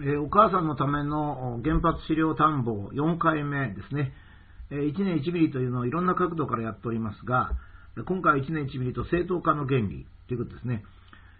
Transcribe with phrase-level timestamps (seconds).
[0.00, 4.12] えー、お母さんのための原発資料探訪4回目ですね。
[4.70, 7.50] えー、1年1ミリというのをいろんな角度からやっておりますが、
[8.06, 10.84] 今回1年1ミリと正当化の原理ということですね。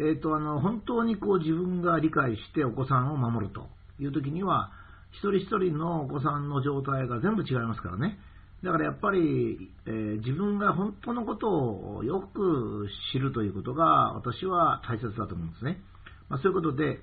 [0.00, 3.68] えーと、あの本当にこう自分が理解してお子さんを守ると
[4.00, 4.72] いうときには、
[5.12, 8.18] 一人一人のお子さんの状態が全部違いますからね。
[8.64, 15.80] だからやっぱり、えー、自分が本当のことをよく知るということが私は大切だと思うんですね。
[16.28, 16.98] まあ、そういうことで、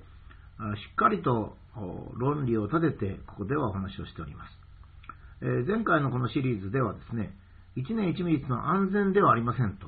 [0.58, 1.56] しっかりと
[2.16, 4.58] 論理を立てて、ここではお話をしております。
[5.40, 7.30] えー、前回のこのシリーズではですね、
[7.76, 9.86] 1年1ミリの安全ではありませんと、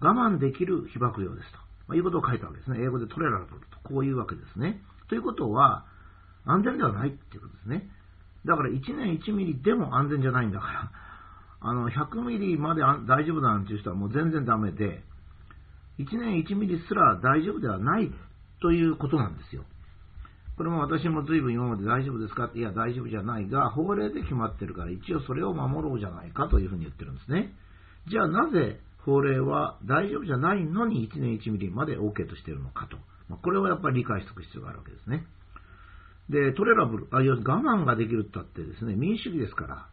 [0.00, 2.82] 我慢できる被爆量ですと、まあ、いうことを書いたわけですね。
[2.82, 4.82] 英語でトレラブルと、こういうわけですね。
[5.08, 5.86] ということは、
[6.44, 7.88] 安全ではないっていうことですね。
[8.44, 10.90] だから1年1ミリでも安全じゃないんだから、
[11.60, 15.04] あの、100ミリまで大丈夫なんていう人はもう全然ダメで、
[15.98, 18.12] 1年1ミリすら大丈夫ではない
[18.60, 19.64] ということなんですよ。
[20.56, 22.44] これも私も随分今まで大丈夫ですか？
[22.46, 27.52] って、いや大丈夫じゃないが、法令で決まってるから一応それを守ろうじゃないかというふうに言ってるんですね。
[28.08, 32.96] じゃあなぜ法令は大丈夫じゃないのに1年1ミリまで OK としてるのかと。
[33.28, 35.26] まあこれをやっぱり理解しておく必要があるわけですね。
[36.28, 39.86] で、トレラブル、あ、要するに我慢ができるったってですね、民主主義ですから、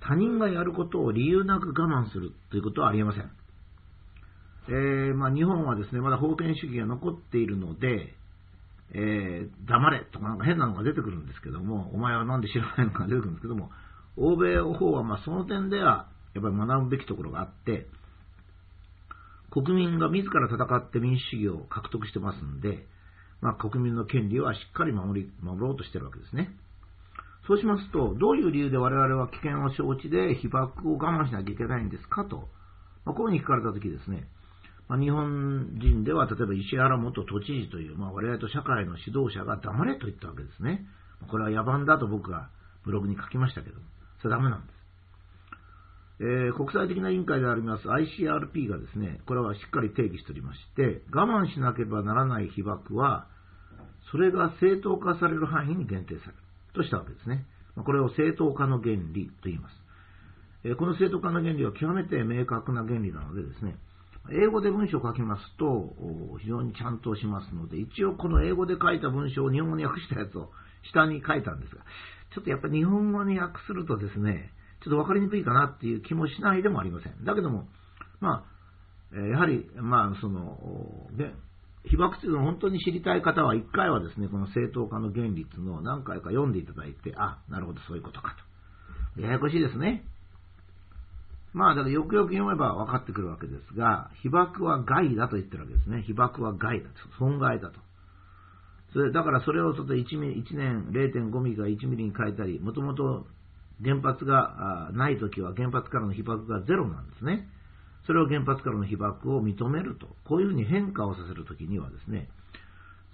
[0.00, 3.30] 他人がやることを理由なく我慢するということはありえません。
[4.68, 8.14] えー、まあ、日本はですね、まだ封建主義が残っているので、
[8.92, 13.70] えー、黙れとかなんか変なのが出てくるんですけども、お前はなんで知らないのか出てくるんですけども、
[14.16, 17.86] 欧米の方はまあその点ではやっぱり学ぶべきところがあって、
[19.50, 22.86] 国民が自ら戦って民主主義を獲得してますんで、
[23.40, 26.50] まあ、国民の権利はしっかり守り、守ろうとしてるわけですね。
[27.48, 32.48] そうしますと、どういう理由で我々は危険を承知で被爆を我慢しなきゃいけないんですかと、
[33.04, 34.28] まあ、こういうふうに聞かれたときですね、
[34.90, 40.84] まあ、日本人では例えば石原元都知事という、まあ、我々と社会の指導者が黙れと言ったわけですね。
[41.30, 42.50] これは野蛮だと僕が
[42.84, 43.76] ブログに書きましたけど、
[44.20, 44.80] それはダメなんです。
[46.18, 53.28] えー、国際的な委員会であります ICRP がですね、これはしっかり定義しておりまして、我慢しなければならない被爆は、
[54.10, 56.34] それが正当化される範囲に限定される
[56.74, 57.46] としたわけですね。
[57.76, 60.74] これを正当化の原理と言います。
[60.76, 63.78] この正当化の原理は極めて明確な原理なのでですね、
[64.28, 65.94] 英語で文章を書きますと、
[66.40, 70.50] 非常にちゃんとしますので、一応この英語で書いた文章を日本語に訳したやつを
[70.92, 71.82] 下に書いたんですが、
[72.34, 74.52] ちょっとやっぱり日本語に訳するとですね、
[74.84, 77.24] ちょっと分かりにくいかなっていう気もしないでもありません。
[77.24, 77.68] だけども、
[78.20, 78.44] ま
[79.12, 81.34] あ、やはり、まあ、その、で、
[81.84, 88.36] 被爆地の本当に知りたい方は、一回はですね、この正当化の原理っていうのを何回か読んでいただいて、あ、なるほど、そういうことか
[89.16, 89.20] と。
[89.20, 90.04] ややこしいですね。
[91.52, 96.02] まあ、だからよくよく読めば分かってくるわけですが、被爆は害だと言ってるわけですね。
[96.06, 96.94] 被爆は害だと。
[97.18, 97.80] 損害だと。
[98.92, 103.26] それだからそれをちょっと 1, 1年0.5ミリか1ミリに変えたり、もともと
[103.82, 107.48] 原発がないときは原発からの被爆がゼロなんですね。
[108.06, 112.28] それを原発からの被爆を認めると、こういうふうに変化をさせるときにはですね、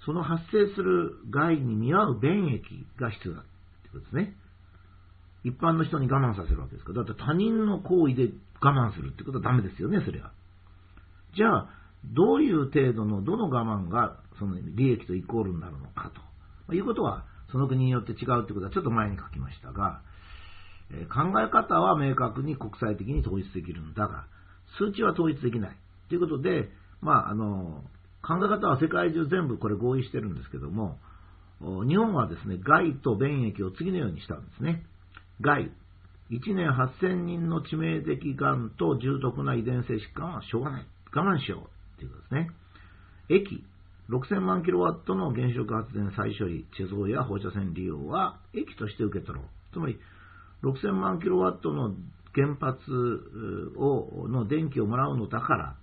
[0.05, 4.37] その発生する害に見合う便益が必要だということですね。
[5.45, 7.05] 一般の人に我慢させるわけですから。
[7.05, 8.31] だって他人の行為で
[8.61, 10.33] 我慢するってことはダメですよね、それは。
[11.35, 11.69] じゃあ、
[12.05, 16.11] どういう程度の、どの我慢がその利益とイコールになるのか
[16.67, 20.01] ということは、その国によって違うということはちょっと前に書きましたが、
[20.93, 24.27] え考え方は明確に国際的に統一できるんだが、
[24.79, 25.77] 数値は統一できない。
[26.09, 26.71] ということで、
[27.01, 27.83] まあ、あの、
[28.23, 30.99] 考え方は世界中全部これ合意してるんですけども、
[31.61, 34.85] 日本はですね、害と便益を次のようにしたんですね。
[35.41, 35.71] 害、
[36.31, 40.87] 1年8000人の致命的癌と重篤な遺伝性疾患はしょうがない。
[41.15, 41.99] 我慢しよう。
[41.99, 42.51] ということですね。
[43.29, 43.65] 液、
[44.09, 49.49] 6000万キロワットの原子力発電再処理、地層や放射線利用は液として受け取ろう。
[49.73, 49.99] つまり、
[50.63, 51.95] 6000万キロワットの
[52.35, 52.91] 原発
[53.77, 55.77] をの電気をもらうのだから、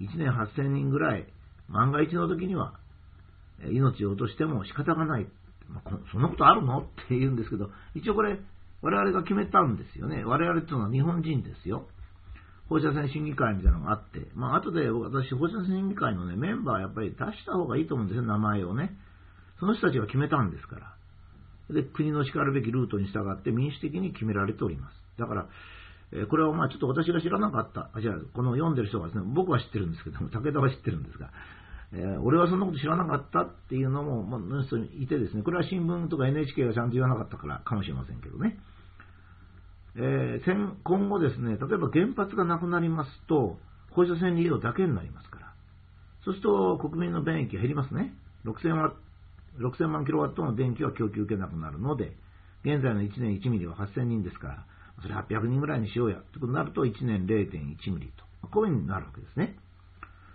[0.00, 1.26] 1年8000人ぐらい、
[1.68, 2.74] 万が一の時には、
[3.70, 5.26] 命を落としても仕方がない。
[6.10, 6.80] そんなことあるの？
[6.80, 8.40] って言うんですけど、一応これ、
[8.82, 10.24] 我々が決めたんですよね。
[10.24, 11.86] 我々っていうのは日本人ですよ。
[12.68, 18.96] 放射線審議会みたいなのがあって、まあ後で私、放射線審議会のね、メンバーやっぱり出した方がいいと思うんですよ、名前をね。
[19.58, 20.94] その人たちが決めたんですから。
[21.74, 24.94] で、国のしかるべきルートに従って民主的に決められております。
[25.18, 25.48] だから、
[26.12, 31.30] えこれはまあちょっと私が知らなかった、あ、じゃあ、この読んでる人がですね、僕は知ってるんですけども、 武田は知ってるんですが、
[31.92, 38.58] えー、俺はそんなこと知らなかったっていうのも、まあ、人いてですね、これは新聞とか NHK がちゃんと言わなかったからかもしれませんけどね。
[39.96, 43.58] えー、今後ですね、例えば原発がなくなりますと、
[43.90, 45.54] 放射線利用だけになりますから。
[46.24, 48.14] そうすると国民の便益が減りますね。
[48.44, 52.16] 6000万キロワットの電気は供給受けなくなるので、
[52.62, 54.66] 現在の1年1ミリは8000人ですから、
[55.02, 59.56] それ800人ぐらいにしようや、ということになると1年0.1ミリと、こういうふうになるわけですね。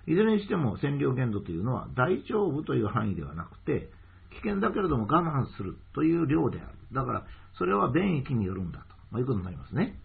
[0.07, 3.89] いずれにしても占領限度というのは大丈夫という範囲ではなくて、
[4.31, 6.69] 危険だけれども我慢するという量である。
[6.91, 7.25] だから、
[7.57, 9.99] それは便益によるんだと、まあ、いうことになりますね。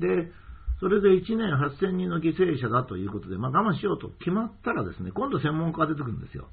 [0.00, 0.30] で、
[0.80, 6.48] それで1年8000人の犠牲者だということで、まあ、我慢しようと決まったらですね、今度専門家が出てくるんですよ。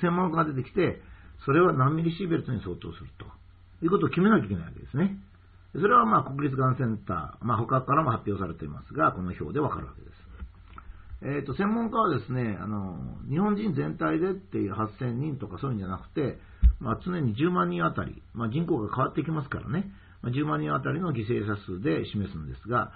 [0.00, 1.00] 専門家が出てきて、
[1.44, 3.26] それは何ミリシーベルトに相当すると
[3.84, 5.18] いうことを決めなきゃいけないわけですね。
[5.74, 10.16] それはまあ国立がんセンター、まあ、他からも発表されていますが、この表でわかるわけです。
[11.22, 12.98] え、ー、と、専門家はですね、あの、
[13.28, 16.38] 日本人全体でっていう8000人とかそういうんじゃなくて、
[16.78, 19.90] まあ、常に10万人あたり、まあ、人口が変わってきますからね、
[20.30, 22.92] 10万人あたりの犠牲者数で示すんですが、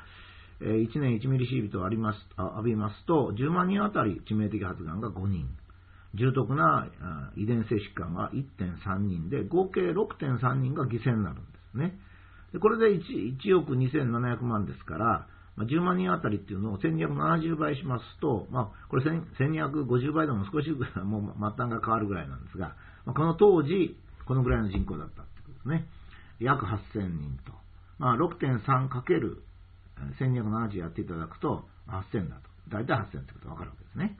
[0.61, 5.49] 1年1ミリシービトを浴びます浴びますと、10万人あたり致命的発がんが5人、
[6.15, 6.89] 重篤な
[7.37, 11.99] 遺伝性疾患が1.3人で、合計6.3人が犠牲になるんですね。
[12.53, 20.71] でこれで 1, 1億2700万ですから、まあ、10万人あたりっていうのを1270倍しますと、まあ、これ1250倍でも少し
[21.05, 22.75] もう末端が変わるぐらいなんですが、
[23.05, 23.97] まあ、この当時、
[24.27, 25.87] このぐらいの人口だったってことですね。
[26.41, 27.53] 約8000人と。
[27.99, 32.49] まあ、6.3×1270 やっていただくと、8000だと。
[32.69, 34.17] 大体8000ってことがわかるわけですね。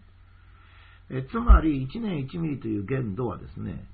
[1.11, 3.85] えつまり、1年1ミリという限度はですね、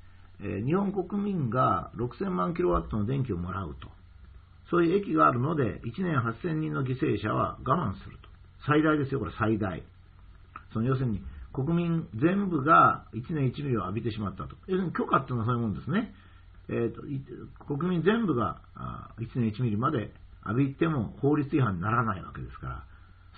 [0.41, 3.89] え日本国民が6000万キロワットの電気をもらうと。
[4.71, 8.29] そういう駅があるので、1年8000人の犠牲者は我慢すると。
[8.67, 9.83] 最大ですよ、これ最大。
[10.73, 14.57] その要するに、国民全部が1年1ミリを浴びてしまったと。
[14.67, 16.15] 要するに許可っていうのはそういうもんですね。
[16.69, 17.03] えーと、
[17.65, 18.61] 国民全部が
[19.19, 20.13] 1年1ミリまで
[20.45, 22.85] 浴びても法律違反にならないわけですから、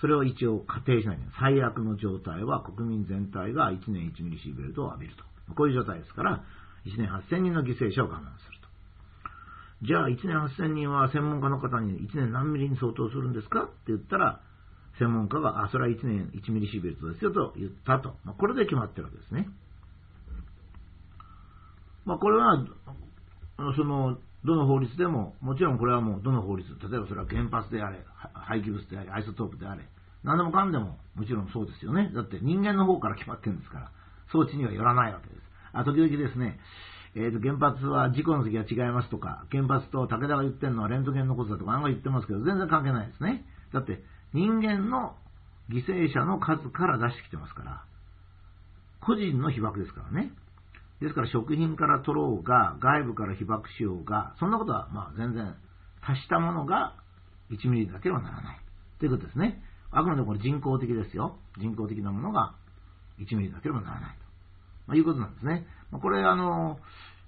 [0.01, 5.23] それを一応仮定しない最悪の状態は国民全体が1年1ミリシーベルトを浴びると。
[5.55, 6.43] こういう状態ですから、
[6.85, 8.69] 1年8000人の犠牲者を我慢すると。
[9.87, 13.63] じゃあ1年8000人は専門家の方に1年何ミリに相当するんですか？
[13.63, 14.41] って言ったら、
[14.97, 18.15] 専門家が、あ、それは1年1ミリシーベルトですよと言ったと。
[18.25, 19.47] まあ、これで決まってるわけですね。
[22.05, 22.57] まあ、これは、
[23.75, 27.99] その、どの法律でも、もちろんこれはもうどの法律、例えばそれは原発であれ、
[28.33, 29.83] 廃棄物であれ、アイソトープであれ、
[30.23, 32.11] 何でもかんでももちろんそうですよね。
[32.13, 33.91] だって人間の方から決まってるんですから、
[34.31, 35.41] 装置にはよらないわけです。
[35.73, 36.59] あ時々ですね、
[37.15, 43.45] えー、と原発は事故の時は違いますとか、原発と武田が言ってるのはレントゲンのことだとか、案外言ってますけど、全然関係ないですね。
[43.73, 44.03] だって、
[44.33, 45.15] 人間の
[45.69, 47.83] 犠牲者の数から出してきてますから、
[49.01, 50.31] 個人の被爆ですからね。
[51.01, 55.55] ですから食品から取ろうが、外部から被爆しようが、そんなことはまあ全然
[56.01, 56.95] 足したものが
[57.51, 58.59] 1ミリだけはならない。
[58.99, 59.61] ということですね。
[59.91, 61.37] あくまでもこれ人工的ですよ。
[61.57, 62.55] 人工的なものが
[63.19, 64.25] 1ミリだけでもならないと。
[64.87, 65.65] まあ、いうことなんですね。
[65.91, 66.79] まこれ、あの、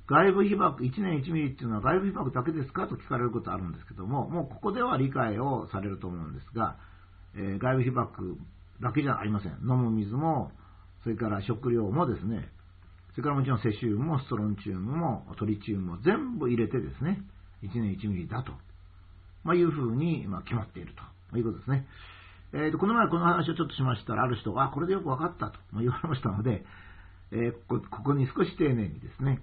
[0.07, 6.77] 外部被爆、1年1ミリっていうのは外部被爆だけですかと聞かれることあるんですけども、もうここでは理解をされると思うんですが、
[7.35, 8.37] えー、外部被爆
[8.81, 9.53] だけじゃありません。
[9.61, 10.51] 飲む水も、
[11.03, 12.49] それから食料もですね、
[13.11, 17.21] それからもちろんセシウムもストロンチウムもトリチウムも全部入れてですね、
[17.63, 18.53] 1年1ミリだと、
[19.43, 21.11] まあ、いうふうに、決まっていると。
[21.37, 21.87] いうことですね。
[22.53, 25.59] えー、とこの前この話をちょっとしましたら、ある人が、これでよく分かったと。
[25.79, 26.65] 言われましたので、
[27.31, 29.41] えここに少し丁寧にですね、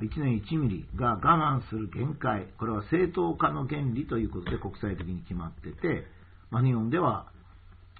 [0.00, 6.06] 1年1ミリが我慢する限界、これは正当化の原理ということで国際的に決まってて、
[6.50, 7.26] まあ、日本では、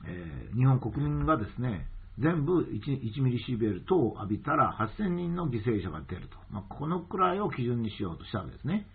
[0.06, 1.86] え、日本国民がですね、
[2.18, 6.36] 全部 1, 1ミリシーベルトを浴びたら8000人の犠牲者が出ると。
[6.50, 8.86] まあ、このくらいを基準にしようとしたわけですね。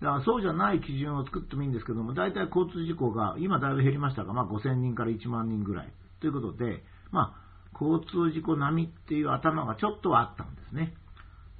[0.00, 10.94] だからそうじゃない基準を作ってもいいんですけども、大体交通事故が今だいぶ減りましたが、まあ、5000人から1万人ぐらいということで、まあ、交通事故並みっていう頭がちょっとはあったんですね。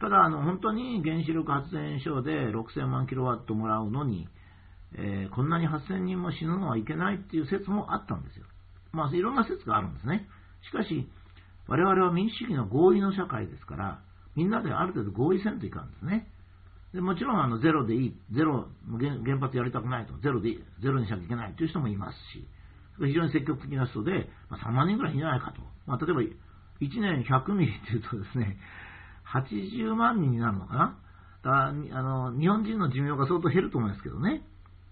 [0.00, 4.28] ただ、あの、本当に原子力発電所で6000万キロワットもらうのに、
[4.94, 8.46] えー、こんなに8000人も死ぬのはいけないっていう説もあったんですよ。
[8.92, 10.28] まあ、いろんな説があるんですね。
[10.62, 11.08] しかし、
[11.66, 14.00] 我々は民主主義の合意の社会ですから、
[14.36, 16.28] みんなである程度合意せんといかんですね。
[16.94, 22.46] でもちろん、あの、ゼロでいい、ゼロ、原発やりたくないと、ゼロで、ゼロにしなきゃいけないという人もいますし、
[22.98, 25.60] 非常に積極的な人で、まあ、3万人ぐらいいないかと。
[25.86, 28.56] まあ、例えば、1年100ミリっていうとですね、
[29.26, 30.98] 80万人になるのかな
[31.42, 34.42] だあの日本人の寿命が相当減ると思うんですけどね。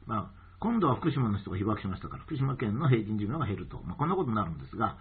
[0.06, 0.30] まあ、
[0.60, 3.80] 今度は福島の人が被爆しましたから、福島県の平均寿命が減ると。
[3.82, 4.96] まあ、こんなことになるんですが、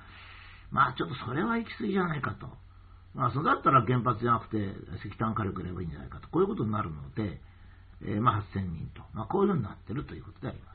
[0.75, 2.47] まあ、ちょっとそれは行き過ぎじゃないかと。
[3.13, 4.57] まあ、それだったら原発じゃなくて
[5.07, 6.27] 石炭火力やればいいんじゃないかと。
[6.27, 7.39] こういうことになるので、
[8.03, 9.01] えー、まあ、8000人と。
[9.13, 10.74] まあ、こういうふうになってるということでありま